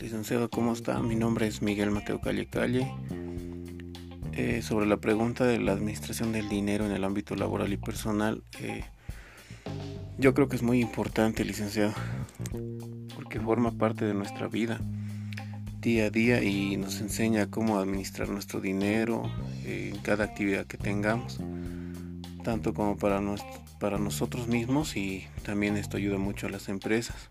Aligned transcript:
licenciado, 0.00 0.50
¿cómo 0.50 0.72
está? 0.72 1.00
Mi 1.00 1.14
nombre 1.14 1.46
es 1.46 1.62
Miguel 1.62 1.90
Mateo 1.90 2.20
Calle 2.20 2.46
Calle. 2.46 2.92
Eh, 4.32 4.60
sobre 4.62 4.86
la 4.86 4.98
pregunta 4.98 5.44
de 5.44 5.58
la 5.58 5.72
administración 5.72 6.32
del 6.32 6.48
dinero 6.48 6.84
en 6.84 6.92
el 6.92 7.04
ámbito 7.04 7.34
laboral 7.36 7.72
y 7.72 7.76
personal, 7.76 8.42
eh, 8.60 8.84
yo 10.18 10.34
creo 10.34 10.48
que 10.48 10.56
es 10.56 10.62
muy 10.62 10.80
importante, 10.80 11.44
licenciado, 11.44 11.94
porque 13.14 13.40
forma 13.40 13.72
parte 13.72 14.04
de 14.04 14.14
nuestra 14.14 14.48
vida 14.48 14.78
día 15.80 16.06
a 16.06 16.10
día 16.10 16.42
y 16.42 16.76
nos 16.76 17.00
enseña 17.00 17.50
cómo 17.50 17.78
administrar 17.78 18.28
nuestro 18.28 18.60
dinero 18.60 19.30
en 19.64 19.96
cada 19.98 20.24
actividad 20.24 20.66
que 20.66 20.76
tengamos, 20.76 21.38
tanto 22.42 22.74
como 22.74 22.96
para 22.96 23.20
nosotros 23.98 24.48
mismos 24.48 24.96
y 24.96 25.26
también 25.44 25.76
esto 25.76 25.96
ayuda 25.96 26.18
mucho 26.18 26.48
a 26.48 26.50
las 26.50 26.68
empresas. 26.68 27.30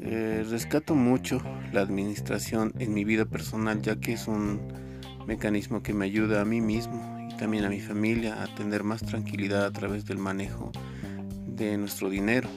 Eh, 0.00 0.44
rescato 0.48 0.94
mucho 0.94 1.40
la 1.72 1.80
administración 1.80 2.72
en 2.78 2.94
mi 2.94 3.04
vida 3.04 3.24
personal 3.24 3.82
ya 3.82 3.96
que 3.96 4.14
es 4.14 4.26
un 4.26 4.60
mecanismo 5.26 5.82
que 5.82 5.94
me 5.94 6.06
ayuda 6.06 6.40
a 6.40 6.44
mí 6.44 6.60
mismo 6.60 7.28
y 7.30 7.36
también 7.36 7.64
a 7.64 7.68
mi 7.68 7.80
familia 7.80 8.42
a 8.42 8.54
tener 8.54 8.84
más 8.84 9.02
tranquilidad 9.02 9.64
a 9.64 9.70
través 9.70 10.04
del 10.04 10.18
manejo 10.18 10.72
de 11.46 11.76
nuestro 11.78 12.10
dinero. 12.10 12.48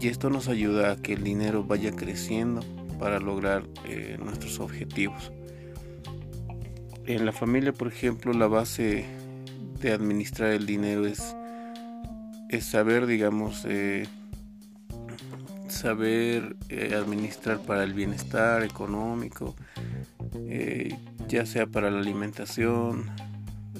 Y 0.00 0.08
esto 0.08 0.30
nos 0.30 0.48
ayuda 0.48 0.92
a 0.92 0.96
que 0.96 1.14
el 1.14 1.24
dinero 1.24 1.64
vaya 1.64 1.92
creciendo 1.92 2.60
para 2.98 3.18
lograr 3.18 3.64
eh, 3.84 4.16
nuestros 4.22 4.60
objetivos. 4.60 5.32
En 7.06 7.24
la 7.24 7.32
familia, 7.32 7.72
por 7.72 7.88
ejemplo, 7.88 8.32
la 8.32 8.48
base 8.48 9.06
de 9.80 9.92
administrar 9.92 10.50
el 10.50 10.66
dinero 10.66 11.06
es, 11.06 11.34
es 12.48 12.64
saber, 12.64 13.06
digamos, 13.06 13.64
eh, 13.66 14.06
saber 15.70 16.56
eh, 16.68 16.94
administrar 16.94 17.60
para 17.60 17.84
el 17.84 17.94
bienestar 17.94 18.62
económico, 18.62 19.54
eh, 20.46 20.96
ya 21.28 21.46
sea 21.46 21.66
para 21.66 21.90
la 21.90 22.00
alimentación, 22.00 23.10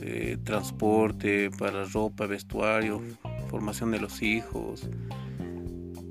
eh, 0.00 0.39
transporte, 0.45 1.50
para 1.50 1.84
ropa, 1.84 2.27
vestuario, 2.27 3.03
formación 3.50 3.91
de 3.91 4.00
los 4.00 4.22
hijos, 4.22 4.89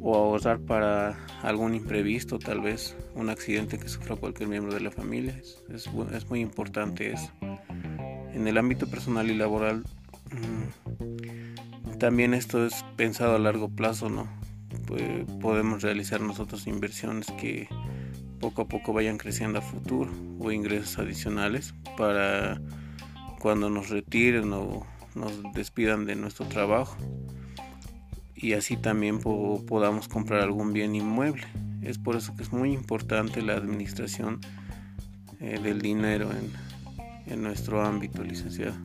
o 0.02 0.16
ahorrar 0.16 0.59
para 0.59 1.17
algún 1.42 1.73
imprevisto, 1.73 2.39
tal 2.39 2.62
vez 2.62 2.95
un 3.16 3.30
accidente 3.30 3.78
que 3.78 3.89
sufra 3.89 4.16
cualquier 4.16 4.50
miembro 4.50 4.73
de 4.73 4.81
la 4.81 4.91
familia. 4.91 5.39
Es, 5.44 5.89
es, 6.14 6.30
muy 6.30 6.39
importante 6.39 7.12
eso. 7.14 7.31
En 8.34 8.47
el 8.47 8.58
ámbito 8.58 8.88
personal 8.88 9.30
y 9.30 9.36
laboral, 9.36 9.84
mm, 10.31 11.97
también 11.97 12.34
esto 12.34 12.66
es 12.66 12.86
pensado 12.95 13.36
a 13.36 13.39
largo 13.39 13.69
plazo, 13.69 14.09
¿no? 14.09 14.36
Pues, 14.88 15.03
podemos 15.41 15.83
realizar 15.83 16.21
nosotros 16.21 16.66
inversiones 16.66 17.27
que 17.39 17.67
poco 18.39 18.63
a 18.63 18.67
poco 18.67 18.94
vayan 18.94 19.17
creciendo 19.17 19.59
a 19.59 19.61
futuro 19.61 20.11
o 20.39 20.52
ingresos 20.52 20.97
adicionales 20.97 21.73
para 21.97 22.59
cuando 23.39 23.69
nos 23.69 23.89
retiren 23.89 24.52
o 24.53 24.85
nos 25.16 25.31
despidan 25.53 26.05
de 26.05 26.16
nuestro 26.16 26.47
trabajo 26.47 26.95
y 28.35 28.53
así 28.53 28.77
también 28.77 29.19
podamos 29.19 30.07
comprar 30.07 30.41
algún 30.41 30.71
bien 30.71 30.95
inmueble. 30.95 31.44
Es 31.81 31.97
por 31.97 32.16
eso 32.16 32.35
que 32.35 32.44
es 32.44 32.53
muy 32.53 32.72
importante 32.72 33.41
la 33.41 33.55
administración 33.55 34.39
eh, 35.39 35.59
del 35.61 35.81
dinero 35.81 36.29
en, 36.31 37.33
en 37.33 37.41
nuestro 37.41 37.81
ámbito, 37.81 38.23
licenciado. 38.23 38.75